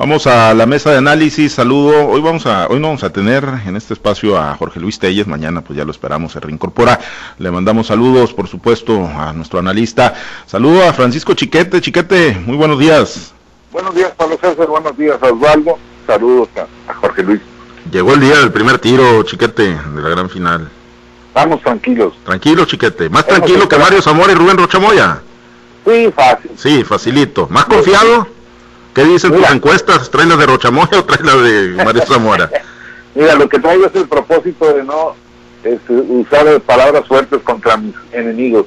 [0.00, 2.08] Vamos a la mesa de análisis, saludo.
[2.08, 5.60] Hoy vamos a, hoy vamos a tener en este espacio a Jorge Luis Telles, mañana
[5.60, 6.98] pues ya lo esperamos, se reincorpora.
[7.36, 10.14] Le mandamos saludos, por supuesto, a nuestro analista.
[10.46, 13.34] Saludo a Francisco Chiquete, Chiquete, muy buenos días.
[13.72, 15.78] Buenos días, Pablo César, buenos días, Osvaldo.
[16.06, 16.48] Saludos
[16.88, 17.42] a, Jorge Luis.
[17.92, 20.70] Llegó el día del primer tiro, Chiquete, de la gran final.
[21.28, 22.14] Estamos tranquilos.
[22.24, 23.10] Tranquilo, Chiquete.
[23.10, 25.20] Más tranquilo que Mario Zamora y Rubén Rochamoya.
[25.84, 26.52] Sí, fácil.
[26.56, 27.48] Sí, facilito.
[27.50, 28.39] ¿Más confiado?
[28.94, 30.10] ¿Qué dicen tus encuestas?
[30.10, 32.50] ¿Traen las de Rochamoya o traen las de María Zamora?
[33.14, 35.14] Mira, lo que traigo es el propósito de no
[35.64, 38.66] este, usar palabras fuertes contra mis enemigos.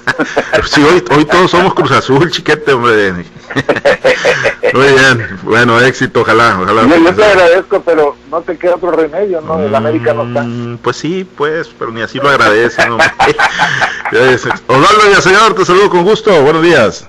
[0.66, 3.12] sí, hoy, hoy todos somos Cruz Azul, chiquete, hombre.
[4.74, 6.58] Muy bien, bueno, éxito, ojalá.
[6.60, 9.60] ojalá yo, te agradezco, pero no te queda otro remedio, ¿no?
[9.60, 10.42] El América no está.
[10.42, 12.92] Mm, pues sí, pues, pero ni así lo agradecen.
[14.66, 17.08] Osvaldo señor, te saludo con gusto, buenos días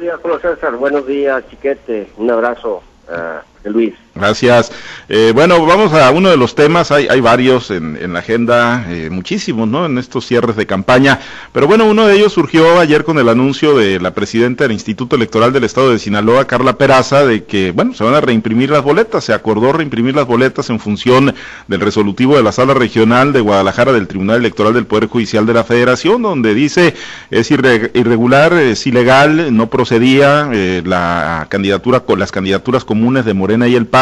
[0.00, 0.76] días, César.
[0.76, 2.10] Buenos días, Chiquete.
[2.16, 3.94] Un abrazo, uh, Luis.
[4.14, 4.72] Gracias.
[5.08, 9.08] Eh, bueno, vamos a uno de los temas, hay, varios en, en, la agenda, eh,
[9.10, 9.86] muchísimos, ¿no?
[9.86, 11.20] En estos cierres de campaña,
[11.52, 15.16] pero bueno, uno de ellos surgió ayer con el anuncio de la presidenta del Instituto
[15.16, 18.82] Electoral del Estado de Sinaloa, Carla Peraza, de que, bueno, se van a reimprimir las
[18.82, 21.34] boletas, se acordó reimprimir las boletas en función
[21.68, 25.54] del resolutivo de la Sala Regional de Guadalajara del Tribunal Electoral del Poder Judicial de
[25.54, 26.94] la Federación, donde dice
[27.30, 33.49] es irregular, es ilegal, no procedía eh, la candidatura con las candidaturas comunes de Morena
[33.50, 34.00] y el PAN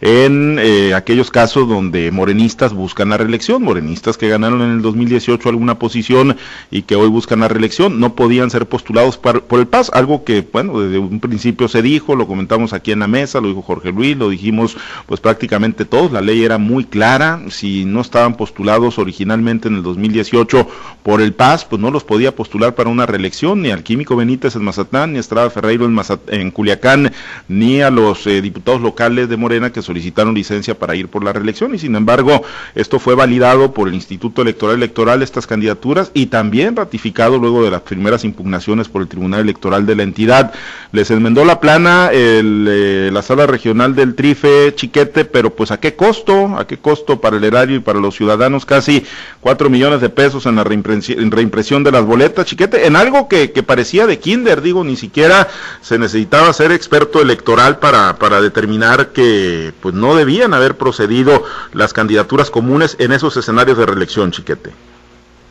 [0.00, 5.48] en eh, aquellos casos donde morenistas buscan la reelección, morenistas que ganaron en el 2018
[5.48, 6.36] alguna posición
[6.70, 10.46] y que hoy buscan la reelección, no podían ser postulados por, el PAS, algo que,
[10.52, 13.92] bueno, desde un principio se dijo, lo comentamos aquí en la mesa, lo dijo Jorge
[13.92, 14.76] Luis, lo dijimos
[15.06, 19.82] pues prácticamente todos, la ley era muy clara, si no estaban postulados originalmente en el
[19.82, 20.68] 2018
[21.02, 24.56] por el PAS, pues no los podía postular para una reelección, ni al Químico Benítez
[24.56, 27.12] en Mazatlán, ni a Estrada Ferreiro en, en Culiacán,
[27.48, 31.32] ni a los eh, diputados locales de Morena que solicitaron licencia para ir por la
[31.32, 32.42] reelección y sin embargo
[32.74, 37.70] esto fue validado por el Instituto Electoral Electoral estas candidaturas y también ratificado luego de
[37.70, 40.52] las primeras impugnaciones por el Tribunal Electoral de la entidad.
[40.92, 45.78] Les enmendó la plana el, eh, la sala regional del Trife Chiquete, pero pues a
[45.78, 49.04] qué costo, a qué costo para el erario y para los ciudadanos, casi
[49.40, 54.06] cuatro millones de pesos en la reimpresión, de las boletas, Chiquete, en algo que, parecía
[54.06, 55.48] de kinder, digo, ni siquiera
[55.82, 58.77] se necesitaba ser experto electoral para determinar
[59.12, 64.70] que pues no debían haber procedido las candidaturas comunes en esos escenarios de reelección, Chiquete.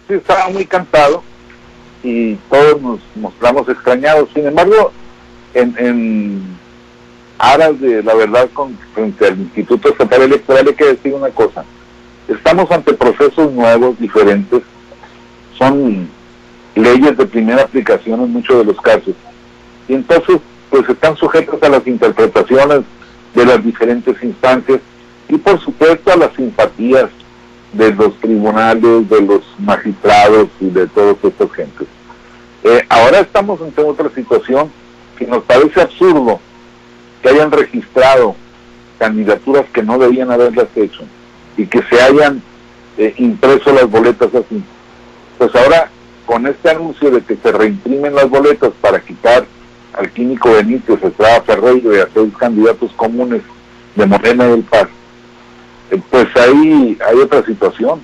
[0.08, 1.24] Sí, estaba muy cantado
[2.04, 4.30] y todos nos mostramos extrañados.
[4.34, 4.92] Sin embargo,
[5.54, 6.58] en, en
[7.38, 11.64] aras de la verdad con, frente al Instituto Estatal Electoral hay que decir una cosa.
[12.28, 14.62] Estamos ante procesos nuevos, diferentes.
[15.58, 16.08] Son
[16.76, 19.14] leyes de primera aplicación en muchos de los casos.
[19.88, 20.38] Y entonces,
[20.70, 22.82] pues están sujetos a las interpretaciones
[23.38, 24.80] de las diferentes instancias
[25.30, 27.09] y por supuesto a las simpatías
[27.72, 31.88] de los tribunales, de los magistrados y de todos estos gentes.
[32.64, 34.72] Eh, ahora estamos ante otra situación
[35.20, 36.40] que nos parece absurdo
[37.22, 38.36] que hayan registrado
[38.98, 41.04] candidaturas que no debían haberlas hecho
[41.58, 42.42] y que se hayan
[42.98, 44.64] eh, impreso las boletas así.
[45.38, 45.92] Pues ahora,
[46.25, 49.46] con este anuncio de que se reimprimen las boletas para quitar
[49.97, 53.41] al químico Benítez, Estrada Ferreiro y a seis candidatos comunes
[53.96, 54.88] de Morena del Paz,
[55.90, 58.00] eh, pues ahí hay otra situación.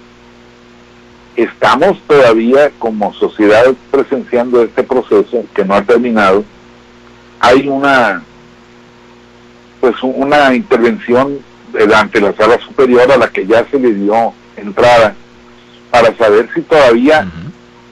[1.36, 6.44] Estamos todavía como sociedad presenciando este proceso que no ha terminado.
[7.40, 8.24] Hay una
[9.82, 11.40] pues una intervención
[11.94, 15.16] ante la sala superior a la que ya se le dio entrada
[15.92, 17.28] para saber si todavía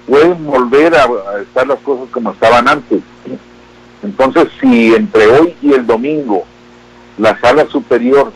[0.07, 1.05] pueden volver a
[1.41, 3.01] estar las cosas como estaban antes.
[4.03, 6.45] Entonces, si entre hoy y el domingo
[7.17, 8.31] la sala superior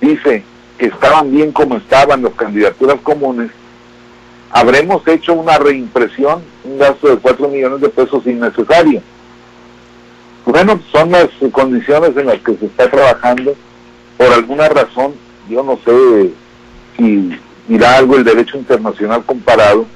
[0.00, 0.44] dice
[0.76, 3.50] que estaban bien como estaban las candidaturas comunes,
[4.50, 9.00] habremos hecho una reimpresión, un gasto de 4 millones de pesos innecesario.
[10.44, 13.54] Bueno, son las condiciones en las que se está trabajando.
[14.16, 15.14] Por alguna razón,
[15.48, 16.32] yo no sé
[16.96, 17.38] si
[17.68, 19.86] irá algo el derecho internacional comparado,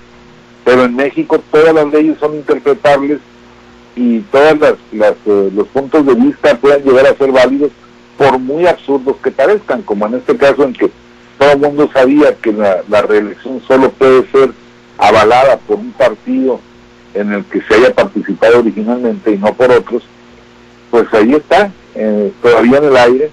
[0.64, 3.18] pero en México todas las leyes son interpretables
[3.94, 4.58] y todos
[4.92, 7.70] las, eh, los puntos de vista puedan llegar a ser válidos
[8.16, 10.90] por muy absurdos que parezcan, como en este caso en que
[11.38, 14.52] todo el mundo sabía que la, reelección solo puede ser
[14.98, 16.60] avalada por un partido
[17.14, 20.02] en el que se haya participado originalmente y no por otros,
[20.90, 23.30] pues ahí está, eh, todavía en el aire,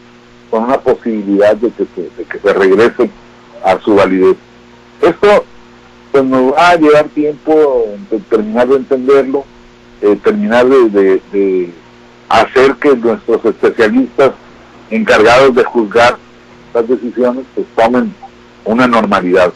[0.50, 3.10] con una posibilidad de que, se, de que se regrese
[3.64, 4.38] a su validez.
[5.02, 5.46] Esto
[6.12, 9.46] pues nos va a llevar tiempo de terminar de entenderlo,
[10.02, 11.72] eh, terminar de,
[12.30, 14.32] hacer que nuestros especialistas
[14.92, 16.18] encargados de juzgar
[16.74, 18.14] las decisiones pues tomen
[18.66, 19.52] una normalidad.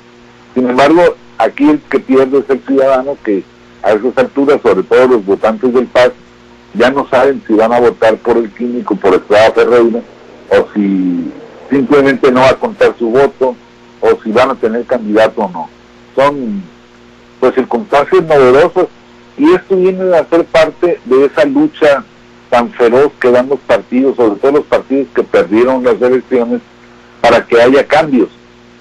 [0.56, 3.44] Sin embargo, aquí el que pierde es el ciudadano que
[3.84, 6.12] a esas alturas, sobre todo los votantes del PAS,
[6.74, 10.02] ya no saben si van a votar por el químico, por Estrada Ferreira,
[10.50, 11.32] o si
[11.70, 13.56] simplemente no va a contar su voto,
[14.02, 15.70] o si van a tener candidato o no.
[16.16, 16.64] Son
[17.40, 18.88] pues circunstancias novedosas
[19.38, 22.04] y esto viene a ser parte de esa lucha
[22.50, 26.62] tan feroz que dan los partidos, sobre todo los partidos que perdieron las elecciones,
[27.22, 28.30] para que haya cambios.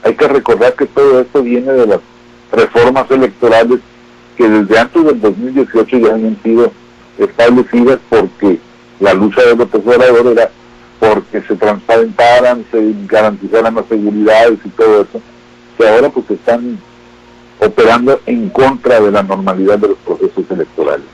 [0.03, 2.01] Hay que recordar que todo esto viene de las
[2.51, 3.81] reformas electorales
[4.37, 6.73] que desde antes del 2018 ya habían sido
[7.19, 8.59] establecidas porque
[9.01, 10.51] la lucha de López Obrador era
[10.99, 15.21] porque se transparentaran, se garantizaran las seguridades y todo eso,
[15.77, 16.79] que ahora pues están
[17.65, 21.07] operando en contra de la normalidad de los procesos electorales.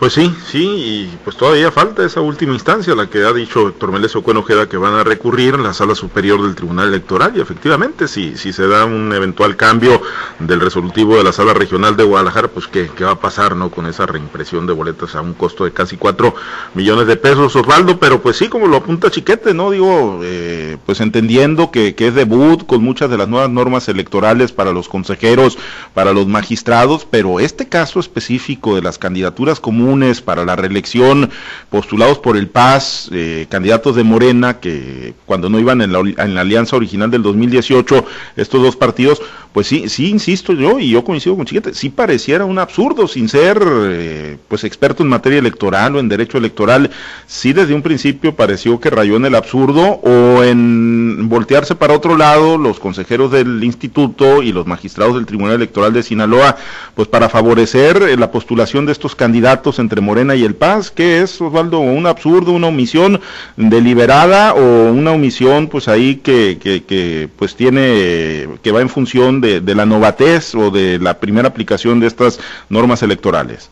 [0.00, 3.92] Pues sí, sí, y pues todavía falta esa última instancia, la que ha dicho Héctor
[3.92, 8.08] Melés Ojeda que van a recurrir en la sala superior del Tribunal Electoral, y efectivamente,
[8.08, 10.00] si, si se da un eventual cambio
[10.38, 13.70] del resolutivo de la sala regional de Guadalajara, pues qué, qué va a pasar, ¿no?
[13.70, 16.34] Con esa reimpresión de boletas a un costo de casi cuatro
[16.72, 19.70] millones de pesos, Osvaldo, pero pues sí, como lo apunta Chiquete, ¿no?
[19.70, 24.50] Digo, eh, pues entendiendo que, que es debut con muchas de las nuevas normas electorales
[24.50, 25.58] para los consejeros,
[25.92, 29.89] para los magistrados, pero este caso específico de las candidaturas comunes,
[30.24, 31.30] para la reelección
[31.68, 36.34] postulados por el PAS, eh, candidatos de Morena, que cuando no iban en la, en
[36.34, 38.04] la, alianza original del 2018,
[38.36, 39.20] estos dos partidos,
[39.52, 43.28] pues sí, sí, insisto yo, y yo coincido con Chiquete, sí pareciera un absurdo, sin
[43.28, 46.90] ser eh, pues experto en materia electoral o en derecho electoral,
[47.26, 52.16] sí desde un principio pareció que rayó en el absurdo o en voltearse para otro
[52.16, 56.56] lado los consejeros del instituto y los magistrados del Tribunal Electoral de Sinaloa,
[56.94, 61.20] pues para favorecer eh, la postulación de estos candidatos entre Morena y el Paz, que
[61.20, 63.20] es, Osvaldo, un absurdo, una omisión
[63.56, 69.40] deliberada o una omisión pues ahí que, que, que pues tiene, que va en función
[69.40, 73.70] de, la novatez o de la primera aplicación de estas normas electorales.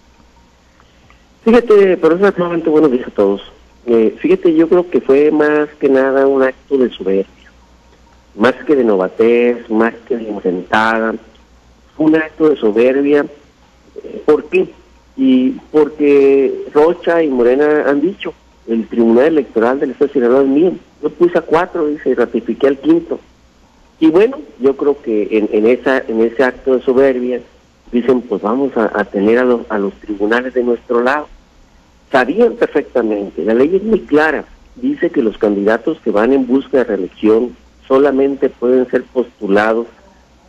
[1.45, 3.43] Fíjate, profesor, buenos días a todos.
[3.87, 7.27] Eh, fíjate, yo creo que fue más que nada un acto de soberbia,
[8.37, 11.15] más que de novatez, más que de inventada,
[11.97, 13.25] un acto de soberbia.
[14.27, 14.69] ¿Por qué?
[15.19, 18.33] Y porque Rocha y Morena han dicho,
[18.69, 20.73] el Tribunal Electoral del Estado de Sinaloa es mío.
[21.03, 23.19] Yo puse a cuatro, dice, y ratifiqué al quinto.
[23.99, 27.41] Y bueno, yo creo que en, en, esa, en ese acto de soberbia
[27.91, 31.27] dicen, pues vamos a, tener a los, a los tribunales de nuestro lado.
[32.13, 34.45] Sabían perfectamente, la ley es muy clara,
[34.77, 37.57] dice que los candidatos que van en busca de reelección
[37.89, 39.89] solamente pueden ser postulados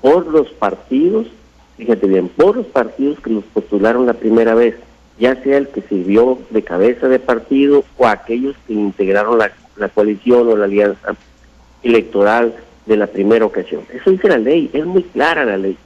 [0.01, 1.27] por los partidos
[1.79, 4.75] fíjate bien, por los partidos que los postularon la primera vez,
[5.17, 9.51] ya sea el que sirvió de cabeza de partido o aquellos que integraron la,
[9.87, 11.15] coalición o la alianza
[11.81, 12.53] electoral
[12.85, 13.83] de la primera ocasión.
[13.93, 15.77] Eso dice la ley, es muy clara la ley.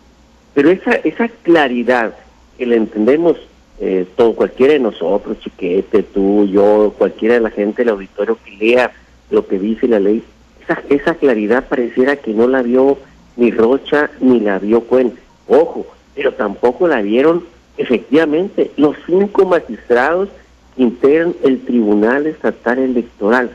[0.56, 2.16] Pero esa, esa claridad
[2.58, 3.38] que le entendemos
[3.80, 8.52] eh, todo, cualquiera de nosotros, Chiquete, tú, yo, cualquiera de la gente del auditorio que
[8.58, 8.92] lea
[9.30, 10.24] lo que dice la ley,
[10.64, 12.98] esa, esa claridad pareciera que no la vio
[13.36, 15.23] ni Rocha ni la vio Cuenta.
[15.48, 15.86] Ojo,
[16.16, 17.44] pero tampoco la vieron
[17.78, 20.30] efectivamente los cinco magistrados
[20.76, 23.52] que integran el Tribunal Estatal Electoral.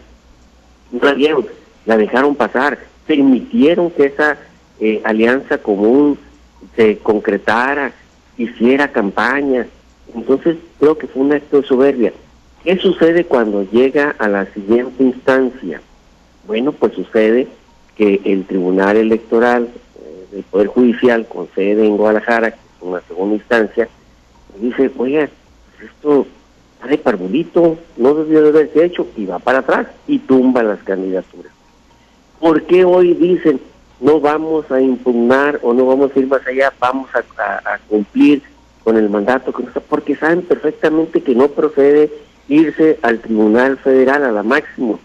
[0.91, 1.47] No la vieron,
[1.87, 4.39] la dejaron pasar, permitieron que esa
[4.81, 6.19] eh, alianza común
[6.77, 7.93] se concretara,
[8.37, 9.67] hiciera campaña.
[10.15, 12.13] Entonces creo que fue un acto de soberbia.
[12.65, 15.81] ¿Qué sucede cuando llega a la siguiente instancia?
[16.47, 17.49] Bueno, pues sucede
[17.97, 19.69] que el Tribunal Electoral
[20.33, 23.89] el Poder Judicial con sede en Guadalajara, que es una segunda instancia,
[24.61, 25.29] dice, oiga,
[25.83, 26.27] esto
[26.75, 30.83] está de parvulito, no debió de haberse hecho, y va para atrás y tumba las
[30.83, 31.53] candidaturas.
[32.41, 33.61] ¿Por qué hoy dicen,
[34.01, 38.43] no vamos a impugnar o no vamos a ir más allá, vamos a, cumplir
[38.85, 39.53] con el mandato?
[39.89, 42.11] Porque saben perfectamente que no procede
[42.49, 45.01] irse al Tribunal Federal, a la máximo,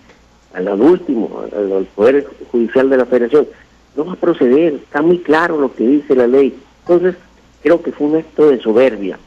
[0.54, 3.48] al, último, al Poder Judicial de la Federación
[3.96, 6.56] no va a proceder, está muy claro lo que dice la ley.
[6.82, 7.16] Entonces,
[7.62, 9.18] creo que fue un acto de soberbia.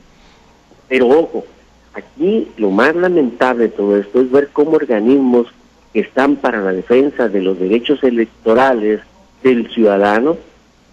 [0.89, 1.45] Pero ojo,
[1.95, 5.49] aquí lo más lamentable de todo esto es ver cómo organismos
[5.93, 9.01] que están para la defensa de los derechos electorales
[9.43, 10.37] del ciudadano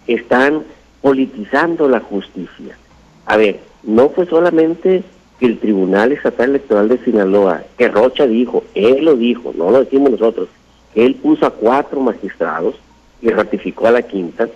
[0.06, 0.62] están
[1.02, 2.78] politizando la justicia.
[3.26, 5.02] A ver, no fue solamente
[5.38, 9.80] que el Tribunal Estatal Electoral de Sinaloa, que Rocha dijo, él lo dijo, no lo
[9.84, 10.48] decimos nosotros,
[10.94, 12.76] él puso a cuatro magistrados,
[13.24, 14.48] y ratificó a la quinta,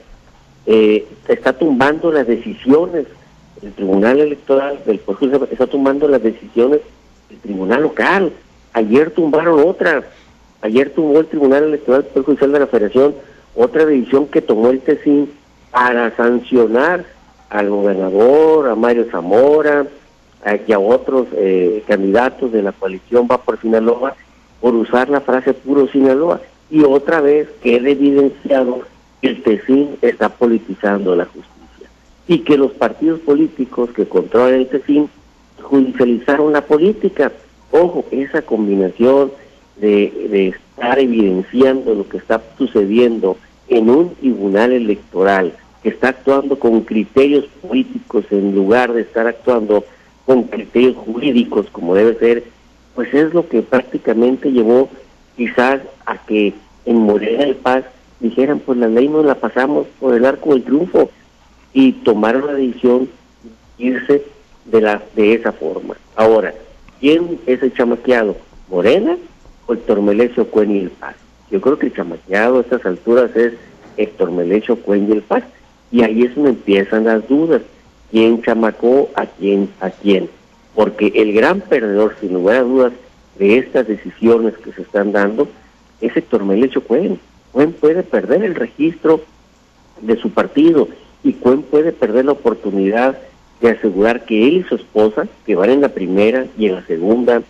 [0.67, 3.07] eh, está tumbando las decisiones,
[3.63, 6.81] el Tribunal Electoral del Poder está tumbando las decisiones
[7.31, 8.33] el tribunal local.
[8.73, 10.05] Ayer tumbaron otra,
[10.61, 13.15] ayer tumbó el Tribunal Electoral Judicial de la Federación
[13.55, 15.31] otra decisión que tomó el TECIN
[15.71, 17.05] para sancionar
[17.51, 19.87] al gobernador, a Mario Zamora
[20.67, 24.15] y a otros eh, candidatos de la coalición Va por Sinaloa
[24.61, 26.41] por usar la frase puro Sinaloa.
[26.71, 28.83] Y otra vez queda evidenciado
[29.21, 31.89] que el TECIN está politizando la justicia
[32.27, 35.09] y que los partidos políticos que controlan el TECIN
[35.63, 37.33] judicializaron la política.
[37.71, 39.33] Ojo, esa combinación
[39.77, 43.37] de, de estar evidenciando lo que está sucediendo
[43.69, 49.85] en un tribunal electoral que está actuando con criterios políticos en lugar de estar actuando
[50.27, 52.45] con criterios jurídicos como debe ser,
[52.95, 54.89] pues es lo que prácticamente llevó
[55.39, 56.53] quizás a que
[56.85, 57.85] en Morena del Paz
[58.21, 61.11] dijeran, pues la ley no la pasamos por el arco del triunfo
[61.73, 63.09] y tomaron la decisión
[63.79, 64.23] de irse
[64.65, 65.97] de, la, de esa forma.
[66.17, 66.53] Ahora,
[67.01, 68.37] ¿quién es el chamaqueado?
[68.69, 69.17] ¿Morena
[69.67, 71.15] o el Tormelesio Cuen y el Paz?
[71.51, 73.55] Yo creo que el chamaqueado a estas alturas es
[73.97, 75.45] Héctor Melecho Cuen y el Paz.
[75.93, 77.63] Y ahí es donde empiezan las dudas.
[78.11, 80.29] ¿Quién chamacó a quién a quién?
[80.75, 82.93] Porque el gran perdedor, sin lugar a dudas,
[83.39, 85.49] de estas decisiones que se están dando
[86.01, 87.19] es Héctor Melecho Cuen.
[87.53, 89.23] Cuen puede perder el registro
[90.01, 90.89] de su partido
[91.25, 93.19] y Cuen puede perder la oportunidad
[93.61, 96.87] de asegurar que él y su esposa, que van en la primera y en la
[96.87, 97.43] segunda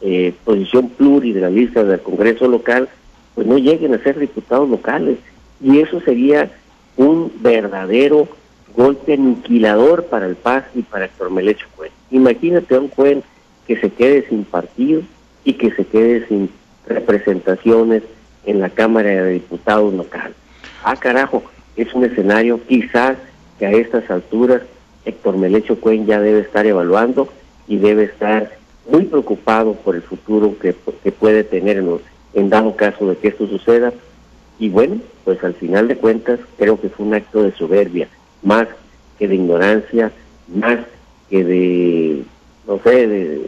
[0.00, 2.88] eh, posición pluri de la lista del Congreso local,
[3.34, 5.18] pues no lleguen a ser diputados locales.
[5.62, 6.50] Y eso sería
[6.96, 8.28] un verdadero
[8.74, 11.92] golpe aniquilador para el Paz y para Héctor Melecho Cuen.
[12.10, 13.22] Imagínate a un Cuen
[13.66, 15.02] que se quede sin partido
[15.44, 16.50] y que se quede sin
[16.86, 18.02] representaciones
[18.44, 20.34] en la Cámara de Diputados local.
[20.84, 21.42] Ah, carajo,
[21.76, 23.16] es un escenario quizás
[23.58, 24.62] que a estas alturas
[25.04, 27.28] Héctor Melecho Cuen ya debe estar evaluando
[27.68, 28.50] y debe estar
[28.90, 31.98] muy preocupado por el futuro que, que puede tener en,
[32.34, 33.92] en dado caso de que esto suceda.
[34.58, 38.08] Y bueno, pues al final de cuentas creo que fue un acto de soberbia,
[38.42, 38.66] más
[39.18, 40.12] que de ignorancia,
[40.48, 40.78] más
[41.30, 42.24] que de,
[42.70, 43.38] no sé, de,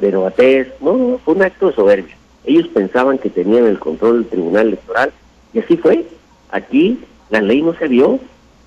[0.00, 2.16] de, novatez, no, fue un acto de soberbia.
[2.44, 5.12] Ellos pensaban que tenían el control del Tribunal Electoral
[5.54, 6.04] y así fue.
[6.50, 6.98] Aquí
[7.30, 8.20] la ley no se vio,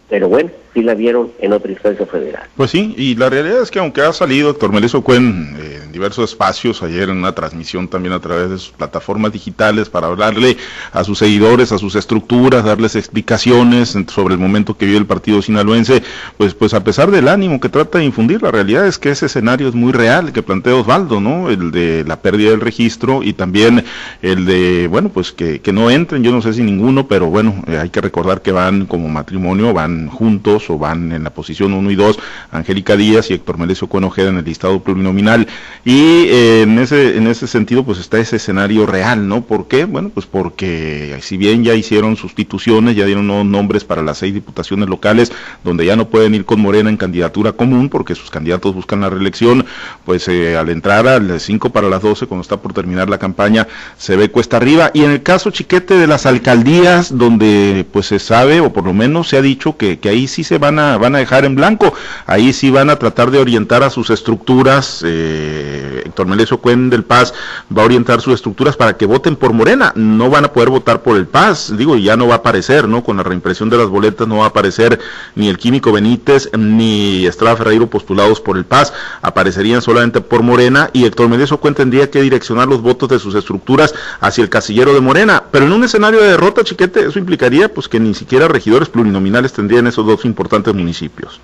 [0.09, 2.43] pero bueno, sí la vieron en otra instancia federal.
[2.55, 5.91] Pues sí, y la realidad es que aunque ha salido Héctor Meleso Cuen eh, en
[5.91, 10.57] diversos espacios, ayer en una transmisión también a través de sus plataformas digitales para hablarle
[10.91, 15.41] a sus seguidores, a sus estructuras, darles explicaciones sobre el momento que vive el partido
[15.41, 16.03] sinaloense,
[16.37, 19.25] pues pues a pesar del ánimo que trata de infundir, la realidad es que ese
[19.27, 21.49] escenario es muy real que plantea Osvaldo, ¿no?
[21.49, 23.85] El de la pérdida del registro y también
[24.21, 27.63] el de, bueno, pues que, que no entren, yo no sé si ninguno, pero bueno,
[27.67, 31.73] eh, hay que recordar que van como matrimonio, van juntos o van en la posición
[31.73, 32.19] 1 y 2
[32.51, 35.47] Angélica Díaz y Héctor Melesio Cuenojeda en el listado plurinominal.
[35.83, 39.41] Y eh, en, ese, en ese sentido, pues está ese escenario real, ¿no?
[39.41, 39.85] ¿Por qué?
[39.85, 44.33] Bueno, pues porque si bien ya hicieron sustituciones, ya dieron nuevos nombres para las seis
[44.33, 45.31] diputaciones locales,
[45.63, 49.09] donde ya no pueden ir con Morena en candidatura común, porque sus candidatos buscan la
[49.09, 49.65] reelección,
[50.05, 53.67] pues eh, al entrar al 5 para las 12, cuando está por terminar la campaña,
[53.97, 54.91] se ve cuesta arriba.
[54.93, 58.93] Y en el caso chiquete de las alcaldías, donde pues se sabe, o por lo
[58.93, 61.55] menos se ha dicho que, que ahí sí se van a, van a dejar en
[61.55, 61.93] blanco.
[62.25, 65.03] Ahí sí van a tratar de orientar a sus estructuras.
[65.05, 67.33] Eh, Héctor Melesio Cuen del Paz
[67.75, 69.91] va a orientar sus estructuras para que voten por Morena.
[69.95, 71.73] No van a poder votar por el Paz.
[71.77, 73.03] Digo, ya no va a aparecer, ¿no?
[73.03, 74.99] Con la reimpresión de las boletas no va a aparecer
[75.35, 78.93] ni el Químico Benítez ni Estrada Ferreiro postulados por el Paz.
[79.21, 83.35] Aparecerían solamente por Morena y Héctor Melesio Cuen tendría que direccionar los votos de sus
[83.35, 85.43] estructuras hacia el casillero de Morena.
[85.51, 89.53] Pero en un escenario de derrota, chiquete, eso implicaría pues que ni siquiera regidores plurinominales
[89.53, 91.39] tendrían esos dos importantes municipios.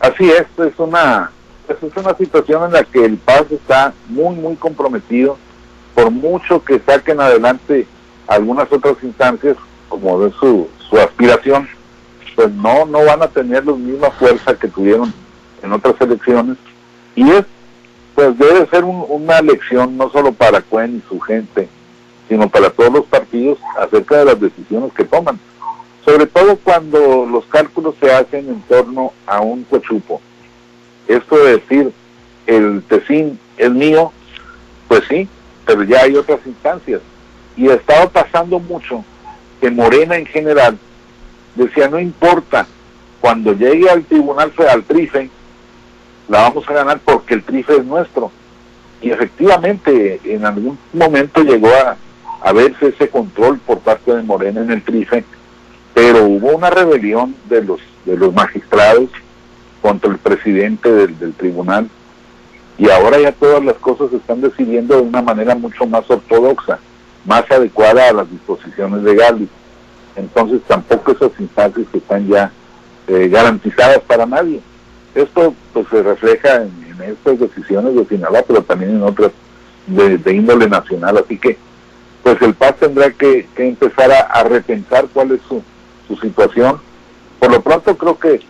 [0.00, 1.30] Así es, es una,
[1.68, 5.36] es una situación en la que el Paz está muy, muy comprometido,
[5.94, 7.86] por mucho que saquen adelante
[8.26, 9.56] algunas otras instancias,
[9.88, 11.68] como de su, su aspiración,
[12.36, 15.12] pues no, no van a tener la misma fuerza que tuvieron
[15.62, 16.56] en otras elecciones,
[17.14, 17.44] y es,
[18.14, 21.68] pues debe ser un, una lección no solo para Cuen y su gente,
[22.28, 25.38] sino para todos los partidos acerca de las decisiones que toman
[26.04, 30.20] sobre todo cuando los cálculos se hacen en torno a un cochupo.
[31.06, 31.92] Esto de decir,
[32.46, 34.12] el TECIN es mío,
[34.88, 35.28] pues sí,
[35.66, 37.00] pero ya hay otras instancias.
[37.56, 39.04] Y estaba pasando mucho
[39.60, 40.78] que Morena en general
[41.54, 42.66] decía, no importa,
[43.20, 45.30] cuando llegue al tribunal, al TRIFE,
[46.28, 48.30] la vamos a ganar porque el TRIFE es nuestro.
[49.02, 51.96] Y efectivamente, en algún momento llegó a,
[52.42, 55.24] a verse ese control por parte de Morena en el TRIFE,
[56.00, 59.10] pero hubo una rebelión de los de los magistrados
[59.82, 61.90] contra el presidente del, tribunal
[62.78, 66.78] y ahora ya todas las cosas se están decidiendo de una manera mucho más ortodoxa,
[67.26, 69.48] más adecuada a las disposiciones legales.
[70.16, 72.50] Entonces tampoco esas instancias están ya
[73.06, 74.62] eh, garantizadas para nadie.
[75.14, 79.32] Esto pues se refleja en, estas decisiones de Sinaloa, pero también en otras
[79.86, 81.18] de, índole nacional.
[81.18, 81.58] Así que
[82.22, 85.62] pues el PAS tendrá que, empezar a, repensar cuál es su,
[86.10, 86.80] su situación.
[87.38, 88.40] Por lo pronto creo que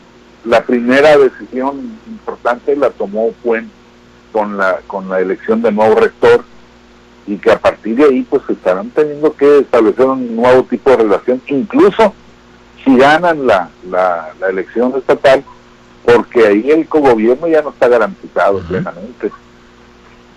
[0.44, 3.70] la primera decisión importante la tomó Puente
[4.32, 6.44] con la, con la elección de nuevo rector
[7.26, 10.96] y que a partir de ahí pues estarán teniendo que establecer un nuevo tipo de
[10.96, 12.14] relación, incluso
[12.84, 15.44] si ganan la, la, elección estatal,
[16.04, 19.30] porque ahí el cogobierno ya no está garantizado plenamente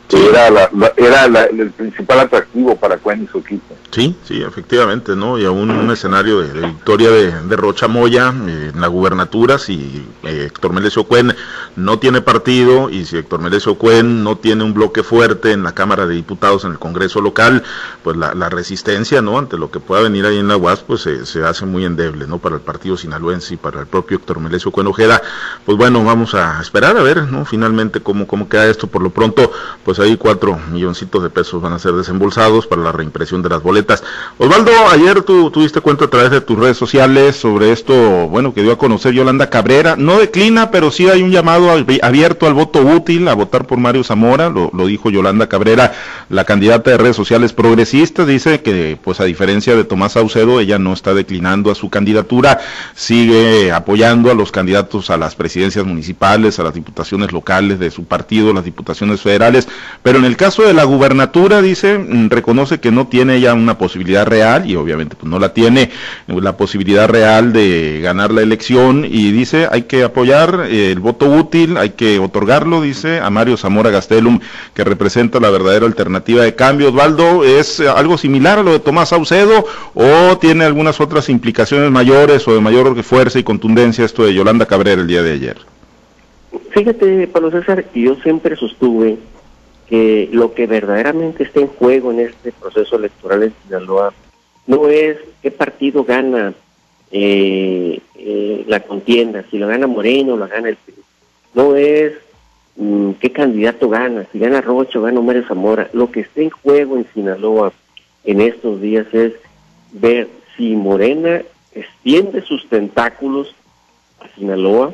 [0.10, 3.76] era, la, era el principal atractivo para Cuen y su equipo.
[3.92, 5.38] Sí, sí, efectivamente, ¿no?
[5.38, 10.46] Y aún un escenario de, victoria de, Rocha Moya eh, en la gubernatura, si eh,
[10.48, 11.36] Héctor Melesio Cuen
[11.76, 15.74] no tiene partido y si Héctor Melesio Cuen no tiene un bloque fuerte en la
[15.74, 17.64] Cámara de Diputados, en el Congreso local,
[18.04, 19.38] pues la, resistencia, ¿no?
[19.38, 22.40] Ante lo que pueda venir ahí en la UAS, pues se hace muy endeble, ¿no?
[22.40, 25.22] Para el partido sinaloense y para el propio Héctor Melesio Cuen Ojeda.
[25.66, 27.46] Pues bueno, vamos a esperar a ver, ¿no?
[27.46, 28.88] Finalmente cómo, cómo queda esto.
[28.88, 29.52] Por lo pronto,
[29.84, 33.64] pues ahí cuatro milloncitos de pesos van a ser desembolsados para la reimpresión de las
[33.64, 34.04] boletas.
[34.38, 37.94] Osvaldo, ayer tú tuviste cuenta a través de tus redes sociales sobre esto,
[38.28, 39.96] bueno, que dio a conocer Yolanda Cabrera.
[39.96, 41.70] No declina, pero sí hay un llamado
[42.02, 45.94] abierto al voto útil, a votar por Mario Zamora, lo, dijo Yolanda Cabrera,
[46.30, 50.80] la candidata de redes sociales progresistas, dice que pues a diferencia de Tomás Saucedo, ella
[50.80, 52.60] no está declinando a su candidatura,
[52.96, 58.06] sigue apoyando a los candidatos a las presidencias municipales, a las diputaciones locales de su
[58.06, 59.68] partido, las diputaciones federales,
[60.02, 63.78] pero en el caso de la gubernatura, dice, mm, reconoce que no tiene ya una
[63.78, 65.92] posibilidad real, y obviamente pues, no la tiene,
[66.28, 71.28] la posibilidad real de ganar la elección, y dice, hay que apoyar eh, el voto
[71.28, 74.40] útil, hay que otorgarlo, dice, a Mario Zamora Gastelum,
[74.74, 76.90] que representa la verdadera alternativa de cambio.
[76.90, 82.48] Osvaldo, ¿es algo similar a lo de Tomás Saucedo o tiene algunas otras implicaciones mayores
[82.48, 85.58] o de mayor fuerza y contundencia esto de Yolanda Cabrera el día de ayer?
[86.72, 89.18] Fíjate, Pablo César, yo siempre sostuve
[89.88, 94.14] que lo que verdaderamente está en juego en este proceso electoral en Sinaloa
[94.66, 96.54] no es qué partido gana
[97.12, 100.78] eh, eh, la contienda, si lo gana Moreno o lo gana el
[101.54, 102.14] no es
[102.76, 106.50] mm, qué candidato gana, si gana Rocha o gana Mario Zamora, lo que está en
[106.50, 107.74] juego en Sinaloa
[108.24, 109.34] en estos días es
[109.92, 111.44] ver si Morena
[111.74, 113.54] extiende sus tentáculos
[114.20, 114.94] a Sinaloa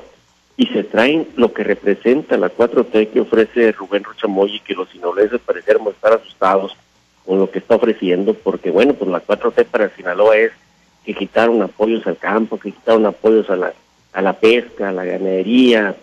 [0.59, 5.39] y se traen lo que representa la 4T que ofrece Rubén Rochamoy que los sinaloenses
[5.39, 6.75] parecemos estar asustados
[7.25, 10.51] con lo que está ofreciendo, porque bueno, pues la 4T para Sinaloa es
[11.05, 13.73] que quitaron apoyos al campo, que quitaron apoyos a la,
[14.11, 15.95] a la pesca, a la ganadería,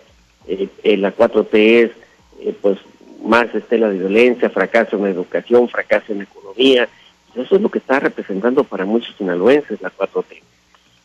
[0.47, 1.91] eh, eh, la 4T es
[2.39, 2.79] eh, pues
[3.23, 6.89] más estela de violencia, fracaso en la educación, fracaso en la economía,
[7.35, 10.41] eso es lo que está representando para muchos sinaloenses la 4T.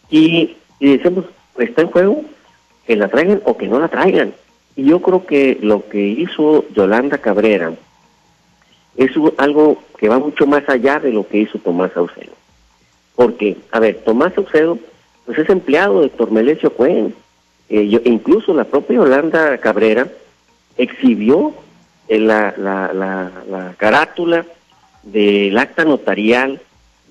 [0.08, 1.26] Y, y decimos,
[1.58, 2.24] está en juego
[2.86, 4.34] que la traigan o que no la traigan.
[4.76, 7.72] Y yo creo que lo que hizo Yolanda Cabrera
[8.96, 12.32] es algo que va mucho más allá de lo que hizo Tomás Saucedo.
[13.14, 14.78] Porque, a ver, Tomás Saucedo
[15.26, 17.14] pues es empleado de Tormelesio Cuen.
[17.68, 20.08] Eh, incluso la propia Yolanda Cabrera
[20.76, 21.54] exhibió
[22.08, 24.44] la, la, la, la, carátula
[25.02, 26.60] del acta notarial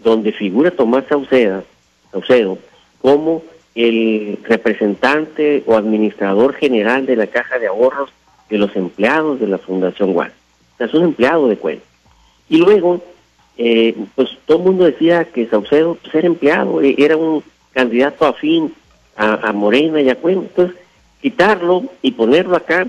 [0.03, 1.63] donde figura Tomás Saucedo,
[2.11, 2.57] Saucedo
[3.01, 3.43] como
[3.75, 8.09] el representante o administrador general de la caja de ahorros
[8.49, 10.31] de los empleados de la Fundación Guad.
[10.73, 11.81] O sea, es un empleado de Cuen.
[12.49, 13.01] Y luego,
[13.57, 18.25] eh, pues todo el mundo decía que Saucedo pues, era empleado, e, era un candidato
[18.25, 18.73] afín
[19.15, 20.39] a, Morena y a Cuen.
[20.39, 20.75] Entonces,
[21.21, 22.87] quitarlo y ponerlo acá,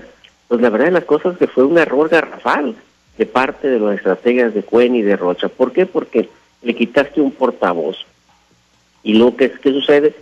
[0.49, 2.75] pues la verdad de las cosas que fue un error garrafal
[3.17, 5.47] de parte de las estrategias de Cuen y de Rocha.
[5.47, 5.85] ¿Por qué?
[5.85, 6.27] Porque
[6.61, 7.97] le quitaste un portavoz.
[9.01, 10.13] Y lo que, que sucede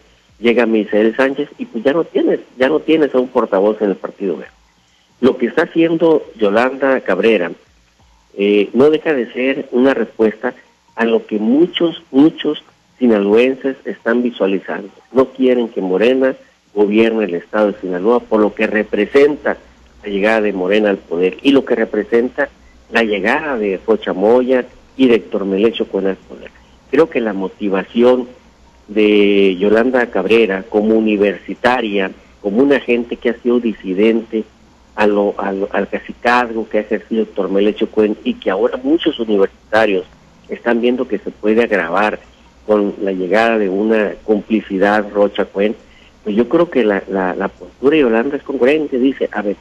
[0.42, 3.92] llega Misael Sánchez y pues ya no tienes, ya no tienes a un portavoz en
[3.92, 4.52] el Partido Verde.
[5.22, 7.52] Lo que está haciendo Yolanda Cabrera
[8.38, 10.54] eh, no deja de ser una respuesta
[10.96, 12.64] a lo que muchos, muchos
[12.98, 14.90] sinaloenses están visualizando.
[15.12, 16.36] No quieren que Morena
[16.74, 19.58] gobierne el estado de Sinaloa por lo que representa
[20.04, 22.50] la llegada de Morena al poder y lo que representa
[22.92, 23.80] la llegada de
[24.16, 24.66] Moya
[24.98, 26.52] y de Héctor Melecho con el poder.
[26.90, 28.28] Creo que la motivación
[28.94, 34.44] de Yolanda Cabrera como universitaria, como una gente que ha sido disidente
[34.96, 40.06] a lo, al cacicazgo que ha ejercido Tormelecho Cuen y que ahora muchos universitarios
[40.50, 42.20] están viendo que se puede agravar
[42.68, 45.76] con la llegada de una complicidad Rocha Cuen,
[46.24, 49.56] pues yo creo que la, la, la postura de Yolanda es congruente, dice, a ver,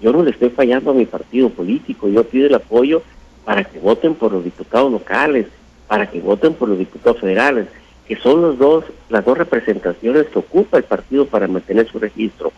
[0.00, 3.02] yo no le estoy fallando a mi partido político, yo pido el apoyo
[3.44, 5.46] para que voten por los diputados locales,
[5.88, 7.66] para que voten por los diputados federales,
[8.08, 12.52] que son los dos, las dos representaciones que ocupa el partido para mantener su registro,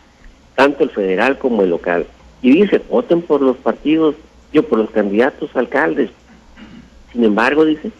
[0.54, 2.06] tanto el federal como el local.
[2.40, 4.14] Y dice, voten por los partidos,
[4.52, 6.10] yo por los candidatos alcaldes.
[7.12, 7.90] Sin embargo, dice,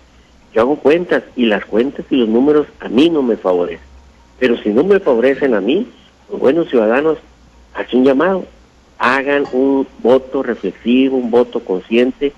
[0.54, 3.84] yo hago cuentas y las cuentas y los números a mí no me favorecen.
[4.38, 5.88] Pero si no me favorecen a mí,
[6.30, 7.18] los buenos ciudadanos
[7.74, 8.44] hacen un llamado,
[8.96, 12.32] hagan un voto reflexivo, un voto consciente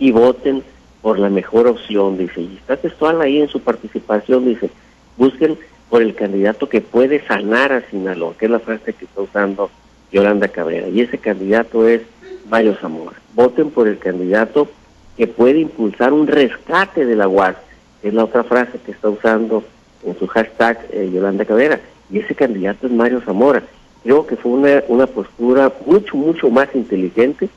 [0.00, 0.64] y voten
[1.06, 2.40] por la mejor opción, dice.
[2.40, 4.70] Y está textual ahí en su participación, dice,
[5.16, 5.56] busquen
[5.88, 9.70] por el candidato que puede sanar a Sinaloa, que es la frase que está usando
[10.10, 10.88] Yolanda Cabrera.
[10.88, 12.02] Y ese candidato es
[12.50, 13.12] Mario Zamora.
[13.34, 14.68] Voten por el candidato
[15.16, 17.54] que puede impulsar un rescate de la UAS,
[18.02, 19.62] que es la otra frase que está usando
[20.04, 21.78] en su hashtag eh, Yolanda Cabrera.
[22.10, 23.62] Y ese candidato es Mario Zamora.
[24.02, 27.48] Creo que fue una, una postura mucho, mucho más inteligente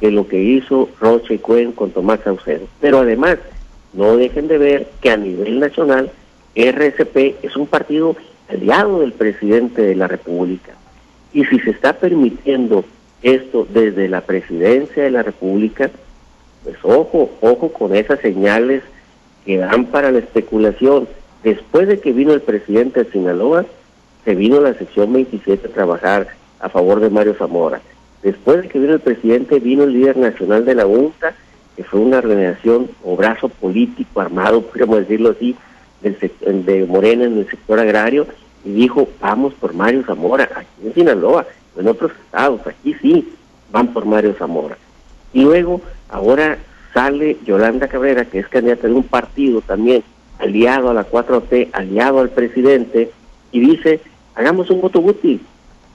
[0.00, 2.66] que lo que hizo Rocha y Cuen con Tomás Saucedo.
[2.80, 3.38] Pero además,
[3.92, 6.10] no dejen de ver que a nivel nacional,
[6.54, 8.16] RSP es un partido
[8.48, 10.72] aliado del presidente de la República.
[11.32, 12.84] Y si se está permitiendo
[13.22, 15.90] esto desde la presidencia de la República,
[16.64, 18.82] pues ojo, ojo con esas señales
[19.44, 21.08] que dan para la especulación.
[21.42, 23.64] Después de que vino el presidente de Sinaloa,
[24.24, 26.28] se vino la sección 27 a trabajar
[26.58, 27.80] a favor de Mario Zamora.
[28.22, 31.34] Después de que vino el presidente, vino el líder nacional de la UNTA,
[31.76, 35.56] que fue una organización o brazo político armado, podríamos decirlo así,
[36.00, 38.26] del de Morena en el sector agrario,
[38.64, 43.32] y dijo, vamos por Mario Zamora, aquí en Sinaloa, en otros estados, aquí sí,
[43.70, 44.76] van por Mario Zamora.
[45.32, 46.58] Y luego, ahora
[46.92, 50.02] sale Yolanda Cabrera, que es candidata de un partido también,
[50.38, 53.10] aliado a la 4T, aliado al presidente,
[53.52, 54.00] y dice,
[54.34, 55.40] hagamos un voto útil,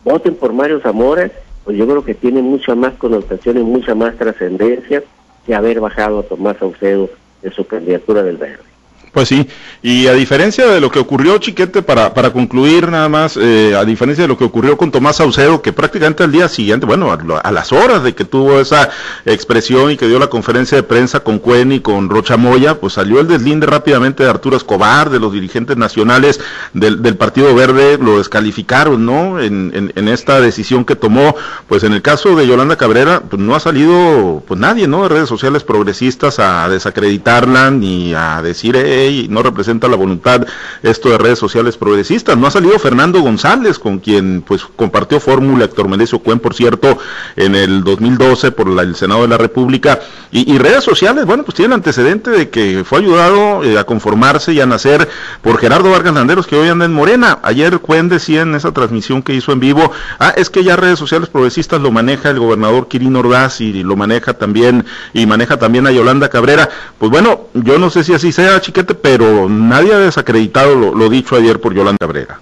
[0.03, 1.31] voten por Mario Zamora
[1.63, 5.03] pues yo creo que tiene mucha más connotación y mucha más trascendencia
[5.45, 7.09] que haber bajado a Tomás Saucedo
[7.41, 8.70] de su candidatura del Verde.
[9.11, 9.45] Pues sí,
[9.83, 13.83] y a diferencia de lo que ocurrió, Chiquete, para, para concluir nada más, eh, a
[13.83, 17.51] diferencia de lo que ocurrió con Tomás Saucedo, que prácticamente al día siguiente, bueno, a,
[17.51, 18.89] las horas de que tuvo esa
[19.25, 22.93] expresión y que dio la conferencia de prensa con Cuen y con Rocha Moya, pues
[22.93, 26.39] salió el deslinde rápidamente de Arturo Escobar, de los dirigentes nacionales
[26.73, 29.41] del, del Partido Verde, lo descalificaron, ¿no?
[29.41, 31.35] En, en, esta decisión que tomó,
[31.67, 35.03] pues en el caso de Yolanda Cabrera, pues no ha salido pues nadie, ¿no?
[35.03, 40.45] De redes sociales progresistas a desacreditarla ni a decir, eh, y no representa la voluntad
[40.83, 42.37] esto de redes sociales progresistas.
[42.37, 46.97] No ha salido Fernando González, con quien pues compartió fórmula Héctor Menecio Cuen, por cierto,
[47.35, 49.99] en el 2012 por el Senado de la República.
[50.33, 54.53] Y, redes sociales, bueno, pues tiene el antecedente de que fue ayudado eh, a conformarse
[54.53, 55.09] y a nacer
[55.41, 57.39] por Gerardo Vargas Landeros, que hoy anda en Morena.
[57.43, 60.99] Ayer Cuen decía en esa transmisión que hizo en vivo, ah, es que ya redes
[60.99, 65.85] sociales progresistas lo maneja el gobernador Quirino Ordaz y lo maneja también, y maneja también
[65.85, 66.69] a Yolanda Cabrera.
[66.97, 71.35] Pues bueno, yo no sé si así sea, chiquete, pero nadie ha desacreditado lo, dicho
[71.35, 72.39] ayer por Yolanda Cabrera.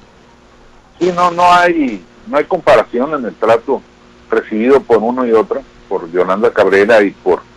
[0.99, 3.81] Sí, no, no hay, no hay comparación en el trato
[4.29, 7.48] recibido por uno y otro, por Yolanda Cabrera y por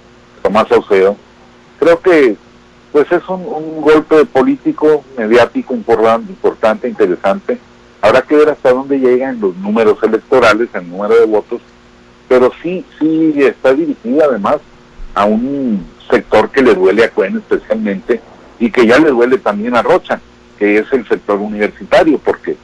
[0.42, 1.16] Tomás Saucedo.
[1.78, 2.36] Creo que
[2.92, 7.58] pues es un, golpe político, mediático importante, interesante.
[8.02, 11.62] Habrá que ver hasta dónde llegan los números electorales, el número de votos,
[12.28, 14.58] pero sí, sí está dirigida además
[15.14, 18.20] a un sector que le duele a Cuen especialmente,
[18.58, 20.20] y que ya le duele también a Rocha,
[20.58, 22.56] que es el sector universitario, porque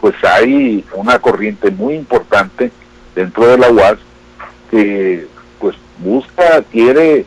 [0.00, 2.70] pues hay una corriente muy importante
[3.14, 3.98] dentro de la UAS
[4.70, 5.26] que
[6.00, 7.24] busca, quiere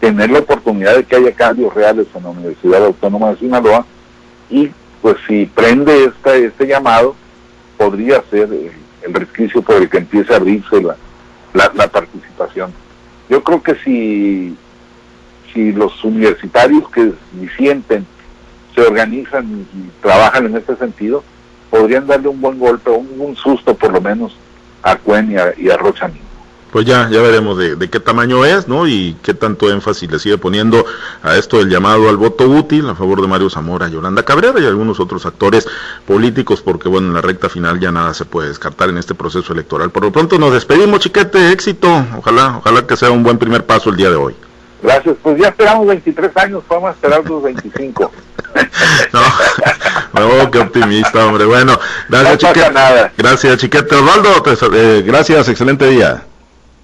[0.00, 3.84] tener la oportunidad de que haya cambios reales en la Universidad Autónoma de Sinaloa
[4.50, 4.70] y
[5.02, 7.14] pues si prende este llamado
[7.76, 12.72] podría ser el, resquicio por el que empiece a abrirse la, participación.
[13.28, 14.56] Yo creo que si
[15.52, 17.12] si los universitarios que
[17.56, 18.06] sienten
[18.74, 21.24] se organizan y, trabajan en este sentido,
[21.70, 24.36] podrían darle un buen golpe, un, susto por lo menos
[24.82, 25.68] a Cuen y a, y
[26.72, 28.86] Pues ya, ya veremos de, qué tamaño es, ¿no?
[28.86, 30.84] Y qué tanto énfasis le sigue poniendo
[31.22, 34.66] a esto del llamado al voto útil a favor de Mario Zamora, Yolanda Cabrera y
[34.66, 35.66] algunos otros actores
[36.06, 39.52] políticos, porque bueno, en la recta final ya nada se puede descartar en este proceso
[39.54, 39.90] electoral.
[39.90, 41.88] Por lo pronto nos despedimos, chiquete, éxito.
[42.18, 44.36] Ojalá, ojalá que sea un buen primer paso el día de hoy.
[44.82, 48.12] Gracias, pues ya esperamos 23 años, vamos a esperar los 25.
[50.14, 51.46] no, qué optimista, hombre.
[51.46, 51.78] Bueno,
[52.08, 52.70] gracias, no Chiquete.
[52.72, 53.12] Nada.
[53.16, 53.94] Gracias, Chiquete.
[53.96, 54.42] Osvaldo,
[54.74, 56.27] eh, gracias, excelente día.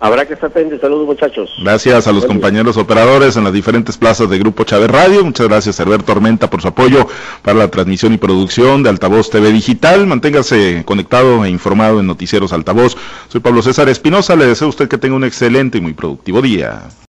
[0.04, 0.82] Habrá que estar pendientes.
[0.82, 1.50] Saludos, muchachos.
[1.62, 5.24] Gracias a los compañeros operadores en las diferentes plazas de Grupo Chávez Radio.
[5.24, 7.06] Muchas gracias, Herbert Tormenta, por su apoyo
[7.40, 10.06] para la transmisión y producción de Altavoz TV Digital.
[10.06, 12.98] Manténgase conectado e informado en Noticieros Altavoz.
[13.28, 14.36] Soy Pablo César Espinosa.
[14.36, 16.82] Le deseo a usted que tenga un excelente y muy productivo día.